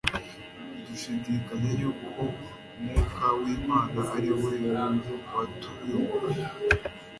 dushidikanya 0.85 1.71
yuko 1.81 2.21
Mwuka 2.81 3.25
w'Imana 3.39 3.99
ari 4.15 4.29
we 4.41 4.51
watuyoboraga 5.33 6.45